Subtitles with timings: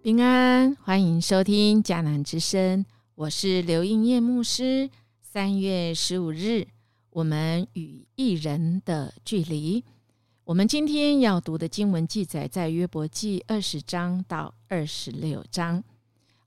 [0.00, 2.86] 平安，欢迎收听迦南之声，
[3.16, 4.88] 我是刘应叶牧师。
[5.20, 6.68] 三月十五日，
[7.10, 9.84] 我们与一人的距离。
[10.44, 15.82] 我们今天要读的经文记载在约伯记二十章到二十六章。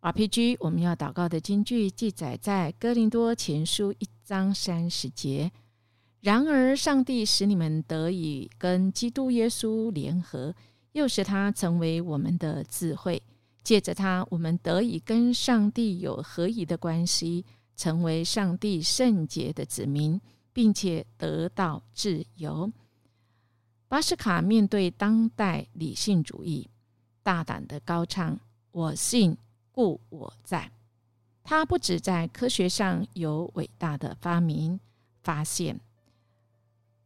[0.00, 5.50] RPG，我们要祷告的经句记载在哥林多前书一章三十节。
[6.20, 10.54] 然而，上帝使你们得以跟基督耶稣联合，
[10.92, 13.20] 又使他成为我们的智慧。
[13.70, 17.44] 借着他，我们得以跟上帝有合一的关系，
[17.76, 20.20] 成为上帝圣洁的子民，
[20.52, 22.72] 并且得到自由。
[23.86, 26.68] 巴斯卡面对当代理性主义，
[27.22, 28.40] 大胆的高唱
[28.72, 29.36] ：“我信，
[29.70, 30.72] 故我在。”
[31.44, 34.80] 他不止在科学上有伟大的发明
[35.22, 35.78] 发现，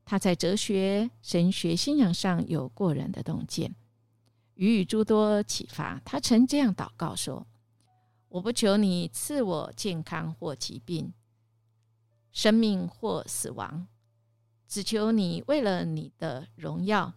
[0.06, 3.74] 他在哲学、神学、信仰上有过人的洞见，
[4.54, 6.00] 予以诸多启发。
[6.04, 7.46] 他曾这样祷告说
[8.28, 11.12] ：“我不求你赐我健康或疾病，
[12.32, 13.86] 生命或死亡。”
[14.66, 17.12] 只求你为了你的荣耀，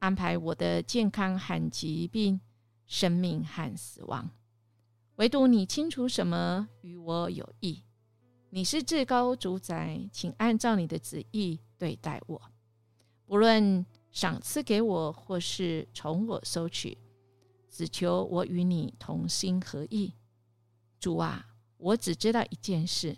[0.00, 2.40] 安排我的健康和疾病、
[2.86, 4.30] 生命和死亡。
[5.16, 7.82] 唯独你清楚什么与我有益。
[8.50, 12.40] 你是至高主宰，请按照你的旨意对待我。
[13.26, 13.84] 不论
[14.16, 16.96] 赏赐给我，或是从我收取，
[17.68, 20.14] 只求我与你同心合意。
[20.98, 23.14] 主啊，我只知道一件事。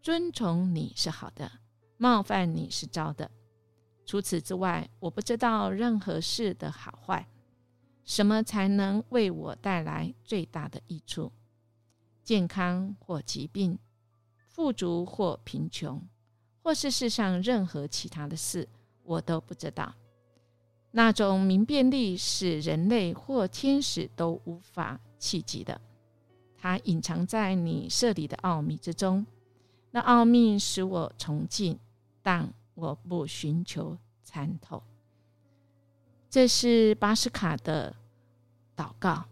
[0.00, 1.52] 尊崇你是好的，
[1.98, 3.30] 冒犯你是糟的。
[4.06, 7.28] 除此之外，我不知道任何事的好坏。
[8.06, 11.30] 什么才能为我带来最大的益处？
[12.24, 13.78] 健康或疾病，
[14.46, 16.02] 富足或贫穷，
[16.62, 18.66] 或是世上任何其他的事，
[19.08, 19.94] 我都不知道。
[20.90, 25.80] 那种明辨力是人类或天使都无法企及的。
[26.58, 29.24] 它隐藏在你设立的奥秘之中。
[29.90, 31.78] 那奥秘使我崇敬，
[32.22, 34.82] 但我不寻求参透。
[36.28, 37.94] 这是巴斯卡的
[38.76, 39.24] 祷告。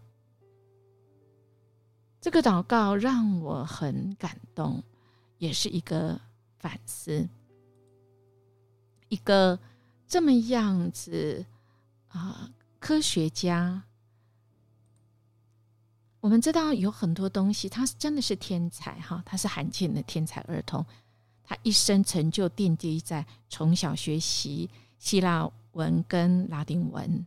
[2.19, 4.81] 这个祷告让我很感动，
[5.37, 6.19] 也是一个
[6.57, 7.27] 反思。
[9.09, 9.57] 一个
[10.07, 11.45] 这么样子
[12.09, 13.83] 啊，科学家。
[16.19, 20.85] 我们知道有很多东西，他是真的是天才哈，他是罕见的天才儿童。
[21.43, 24.69] 他一生成就奠基在从小学习
[24.99, 27.25] 希腊文跟拉丁文，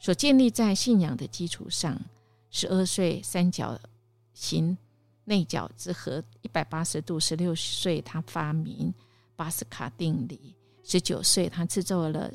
[0.00, 2.00] 所建立在信仰的基础上。
[2.50, 3.78] 十二岁三角
[4.32, 4.76] 形
[5.24, 8.92] 内角之和一百八十度，十六岁他发明
[9.36, 12.32] 巴斯卡定理，十九岁他制作了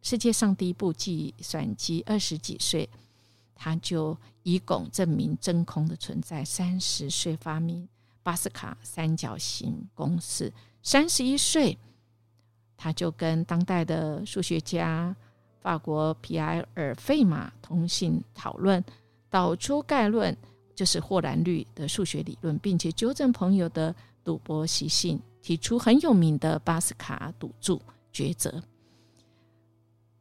[0.00, 2.88] 世界上第一部计算机，二十几岁。
[3.58, 6.44] 他就以汞证明真空的存在。
[6.44, 7.88] 三十岁发明
[8.22, 10.52] 巴斯卡三角形公式。
[10.82, 11.76] 三十一岁，
[12.76, 15.16] 他就跟当代的数学家
[15.62, 18.84] 法国皮埃尔费马通信讨论，
[19.30, 20.36] 导出概论，
[20.74, 23.92] 就是霍兰律的数学理论，并且纠正朋友的
[24.22, 27.80] 赌博习性，提出很有名的巴斯卡赌注
[28.12, 28.64] 抉择。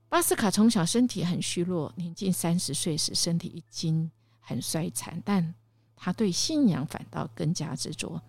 [0.07, 5.55] 巴斯卡从小身体很虚弱，年近三十岁时身体已经很衰残，但
[5.95, 8.21] 他对信仰反倒更加执着。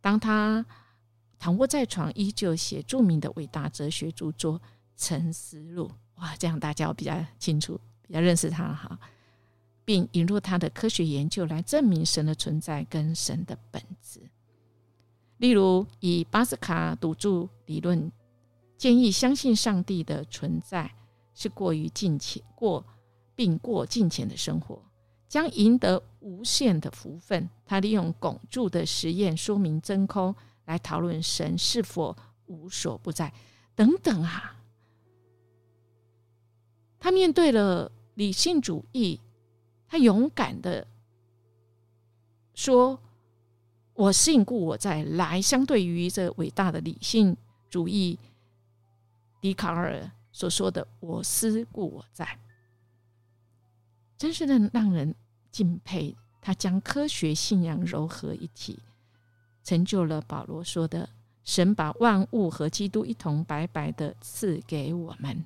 [0.00, 0.64] 当他
[1.40, 4.60] 躺卧在床，依旧写著名的伟大哲学著作
[4.96, 5.90] 《沉思录》。
[6.22, 8.96] 哇，这样大家比较清楚，比较认识他哈，
[9.84, 14.27] 并引入他的科学研究来证明神的存在跟神的本质。
[15.38, 18.12] 例如，以巴斯卡赌注理论，
[18.76, 20.94] 建议相信上帝的存在。
[21.40, 22.84] 是过于尽钱过，
[23.36, 24.82] 并过尽钱的生活，
[25.28, 27.48] 将赢得无限的福分。
[27.64, 33.32] 他利用拱柱的实验说明真空，来讨论神是否无所不在
[33.76, 34.56] 等等啊。
[36.98, 39.20] 他面对了理性主义，
[39.86, 40.84] 他勇敢的
[42.52, 42.98] 说
[43.98, 47.36] ：“我信故我在。”来相对于这伟大的理性
[47.68, 48.16] 主义，
[49.40, 50.08] 笛卡尔。
[50.30, 52.38] 所说的“我思故我在”，
[54.16, 55.12] 真是让让人
[55.50, 56.14] 敬佩。
[56.40, 58.78] 他将科学信仰糅合一体，
[59.64, 61.08] 成就了保罗说的
[61.42, 65.44] “神把万物和基督一同白白的赐给我们”。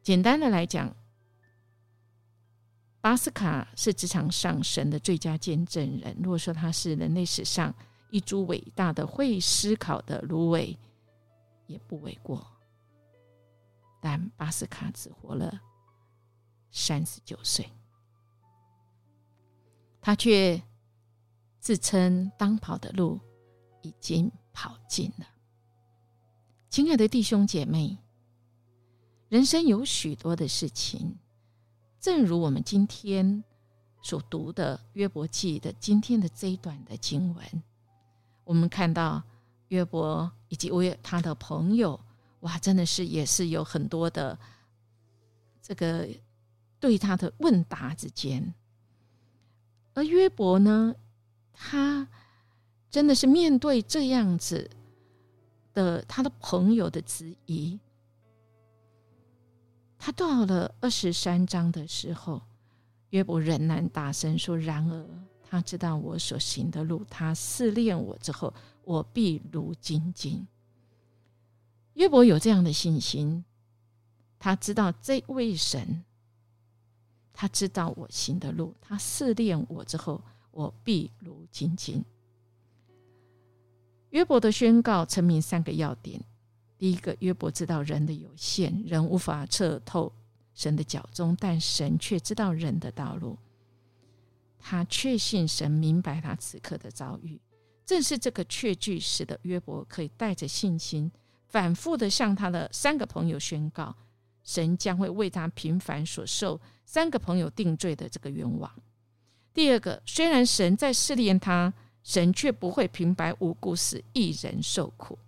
[0.00, 0.94] 简单的来讲，
[3.00, 6.16] 巴斯卡是职场上神的最佳见证人。
[6.20, 7.74] 如果说他是人类史上
[8.10, 10.76] 一株伟大的会思考的芦苇，
[11.66, 12.44] 也不为过。
[14.00, 15.60] 但巴斯卡只活了
[16.70, 17.70] 三十九岁，
[20.00, 20.60] 他却
[21.60, 23.20] 自称当跑的路
[23.82, 25.26] 已经跑尽了。
[26.68, 27.98] 亲爱的弟兄姐妹，
[29.28, 31.18] 人生有许多的事情，
[32.00, 33.42] 正如我们今天
[34.02, 37.44] 所读的约伯记的今天的这一段的经文，
[38.44, 39.22] 我们看到
[39.68, 41.98] 约伯以及为他的朋友，
[42.40, 44.38] 哇，真的是也是有很多的
[45.60, 46.08] 这个
[46.80, 48.54] 对他的问答之间，
[49.94, 50.94] 而约伯呢，
[51.52, 52.08] 他
[52.90, 54.70] 真的是面对这样子。
[55.74, 57.78] 的他的朋友的质疑，
[60.08, 62.40] 他到了二十三章的时候，
[63.10, 65.06] 约伯仍然大声说：“然而
[65.42, 70.48] 他知道我所行的路，他试炼我之后，我必如金金。”
[71.92, 73.44] 约伯有这样的信心，
[74.38, 76.02] 他知道这位神，
[77.34, 82.02] 他知道我行的路，他试炼我之后，我必如金金。
[84.08, 86.18] 约伯的宣告成明三个要点：
[86.78, 90.12] 第一个，约伯知道人的有限，人无法彻透
[90.54, 93.36] 神的脚中，但神却知道人的道路。
[94.58, 97.40] 他确信神明白他此刻的遭遇，
[97.84, 101.10] 正是这个确据使得约伯可以带着信心，
[101.48, 103.94] 反复的向他的三个朋友宣告：
[104.44, 108.70] 神将会为他平凡所受三个朋友定罪的这个冤枉。
[109.52, 111.74] 第二个，虽然神在试炼他。
[112.04, 115.18] 神却不会平白无故使一人受苦。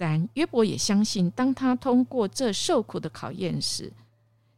[0.00, 3.92] 三约伯也相信，当他通过这受苦的考验时，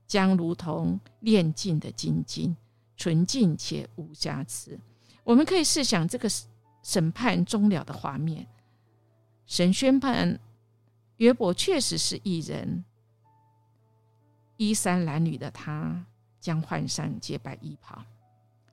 [0.06, 2.56] 将如同炼尽的金金，
[2.96, 4.78] 纯净且无瑕疵。
[5.24, 6.28] 我们可以试想这个
[6.84, 8.46] 审判终了的画面：
[9.44, 10.38] 神宣判
[11.16, 12.84] 约伯确实是异人，
[14.58, 16.06] 衣衫褴褛的他
[16.38, 18.00] 将换上洁白衣袍，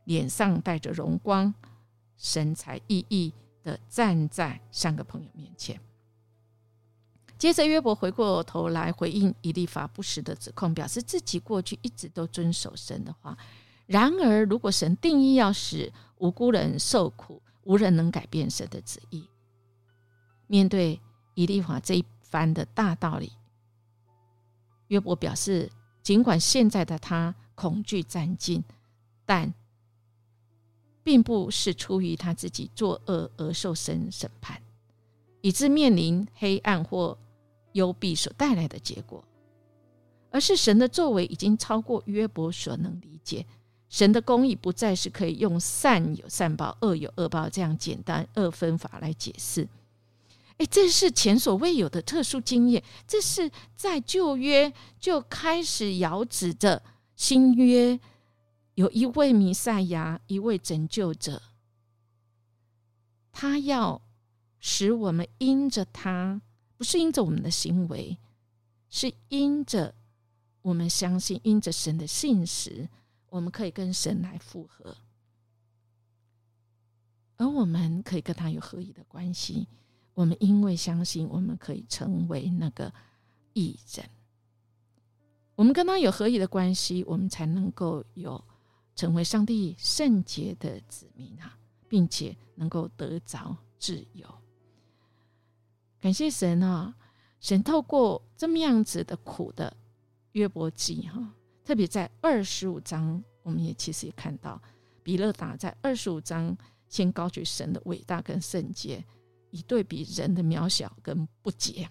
[0.04, 1.52] 脸上带着荣光。
[2.16, 3.34] 神采奕奕
[3.64, 5.82] 的站在三个朋友面前。
[7.40, 13.36] 接着，约伯回过头来回应以利法不实的指控，表示自己过去一直都遵守神的话。
[13.88, 19.28] 然而，如果神定义要使无辜人受苦，无人能改变神的旨意。
[20.46, 21.00] 面对
[21.34, 23.32] 以利法这一番的大道理，
[24.90, 25.72] 约伯表示，
[26.04, 28.64] 尽管现在的他恐惧战尽，
[29.26, 29.52] 但。
[31.02, 34.62] 并不是出于他自己作恶而受神审判，
[35.42, 37.18] 以致面临黑暗或
[37.74, 39.24] 幽闭所带来的结果，
[40.32, 43.46] 而是神的作为已经超过约伯所能理解。
[43.90, 49.68] 神的公义不再是可以用善有善报、恶有恶报这样简单二分法来解释。
[50.58, 56.84] 哎，这是前所未有的特殊经验，这是在旧约就开始遥指着
[57.16, 58.00] 新约。
[58.76, 61.42] 有一位弥赛亚，一位拯救者，
[63.32, 64.02] 他要
[64.60, 66.42] 使我们因着他，
[66.80, 68.18] 不是因着我们的行为，
[68.90, 69.94] 是因着
[70.62, 72.88] 我们相信，因着神的信实，
[73.28, 74.96] 我们可以跟神来复合，
[77.36, 79.68] 而我们可以跟他有合一的关系。
[80.14, 82.94] 我们因为相信，我们可以成为那个
[83.52, 84.10] 义人。
[85.56, 88.42] 我们跟他有合一的关系，我们才能够有。
[88.96, 91.58] 成为上帝圣洁的子民啊，
[91.88, 94.28] 并且能够得着自由。
[96.00, 96.96] 感谢神啊！
[97.40, 99.76] 神透过这么样子的苦的
[100.34, 104.62] 约伯记哈，特别在二十五章，我们也其实也看到
[105.04, 109.04] 比勒达在二十五章先高举神的伟大跟圣洁，
[109.52, 111.90] 以对比人的渺小跟不洁。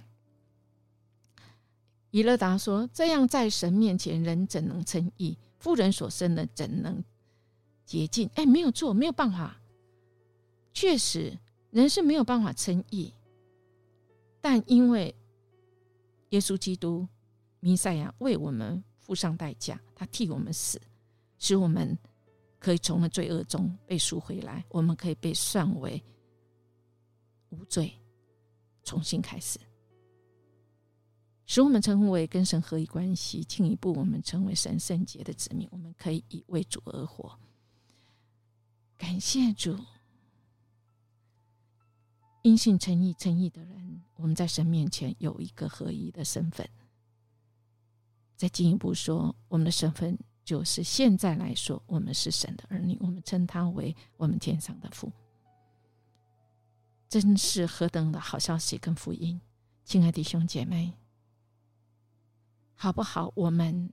[2.10, 7.04] 以勒达说：“这样在神面前，人怎能称义？”妇人所生的怎能
[7.84, 8.30] 洁净？
[8.34, 9.60] 哎，没有错，没有办法。
[10.72, 11.36] 确实，
[11.70, 13.12] 人是没有办法称义，
[14.50, 15.14] 但因为
[16.30, 17.06] 耶稣基督
[17.60, 20.80] 弥赛亚为我们付上代价，他替我们死，
[21.38, 21.94] 使我们
[22.58, 26.02] 可以从了罪恶中被赎回来，我们可以被算为
[27.50, 27.92] 无罪，
[28.84, 29.60] 重新开始。
[31.44, 37.38] 使我们成为跟神合一关系，进一步我们成为神圣洁的子民，我们可以以为主而活。
[38.96, 39.76] 感谢主，
[42.40, 43.87] 因信诚意诚意的人，
[44.18, 46.68] 我们在神面前有一个合一的身份。
[48.36, 55.10] 再进一步说，我们的身份就是现在来说，我们是神的儿女，我们称他为我们天上的父。
[57.08, 59.40] 真是何等的好消息跟福音，
[59.84, 60.92] 亲爱的弟兄姐妹！
[62.74, 63.32] 好不好？
[63.34, 63.90] 我们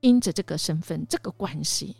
[0.00, 1.96] 因着这个身份、这个关系，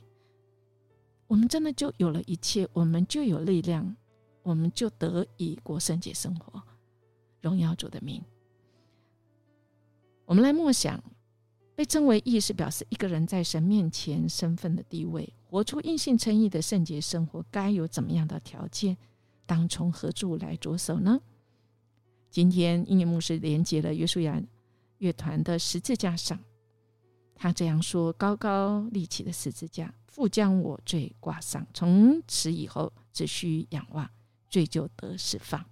[1.26, 3.94] 我们真的就有了一切，我们就有力量，
[4.42, 6.60] 我们就得以过圣洁生活，
[7.44, 8.22] 荣耀主的名。
[10.24, 10.98] 我们来默想，
[11.74, 18.96] 被称为义是表示一个人在神面前身份的地位，活出因信称义的圣洁生活，该有怎么样的条件？
[19.44, 21.20] 当从何处来着手呢？
[22.30, 24.42] 今天音乐牧师连接了约书亚
[24.96, 26.40] 乐团的十字架上，
[27.34, 34.08] 他这样说：“高高立起的十字架，复将我罪挂上，从此以后只需仰望，
[34.48, 35.62] 罪就得释放。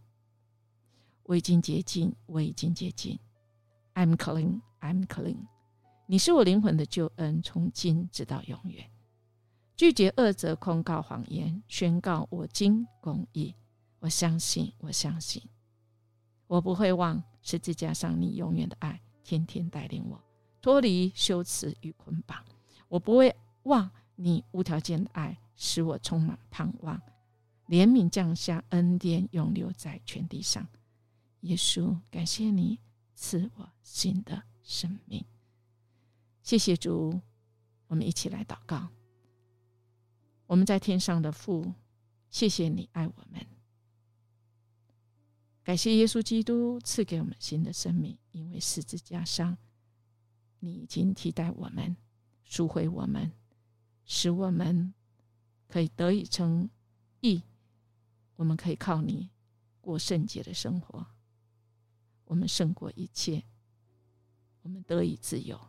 [1.25, 3.19] 我已经洁净，我已经洁净。”
[3.95, 5.47] I'm clean, I'm clean。
[6.07, 8.89] 你是我灵魂的救恩，从今直到永远。
[9.77, 13.55] 拒绝恶则控告谎言，宣告我今公义。
[13.99, 15.43] 我相信，我相信，
[16.47, 20.21] 我不会忘十字架上你永远的爱，天天带领我
[20.61, 22.45] 脱离羞耻与捆绑。
[22.89, 27.01] 我不会忘你无条件的爱，使我充满盼望。
[27.69, 30.67] 怜悯降下，恩典永留在全地上。
[31.43, 32.81] 耶稣，感谢你。
[33.15, 35.25] 赐我新的生命，
[36.43, 37.21] 谢谢主。
[37.87, 38.89] 我们一起来祷告。
[40.47, 41.73] 我们在天上的父，
[42.31, 43.47] 谢谢你爱我们，
[45.63, 49.57] 感谢耶稣基督赐给我们新的生命，因为十字架上
[50.59, 51.97] 你已经替代我们，
[52.45, 53.31] 赎回我们，
[54.05, 54.93] 使我们
[55.69, 56.69] 可以得以成
[57.21, 57.45] 义，
[58.35, 59.31] 我们可以靠你
[59.81, 61.07] 过圣洁的生活。
[62.33, 63.45] 我们胜过一切，
[64.63, 65.61] 我们得以自由。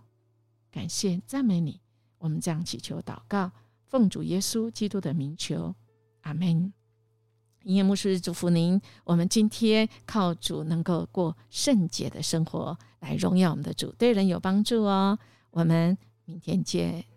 [0.72, 1.82] 感谢赞美你，
[2.20, 3.52] 我们这样祈求祷告，
[3.86, 5.76] 奉主耶稣基督的名求，
[6.22, 6.72] 阿门。
[7.64, 15.20] 音乐牧师祝福您，我们今天靠主能够过圣洁的生活，来荣耀我们的主，对人有帮助哦。
[15.52, 17.13] 我们明天见。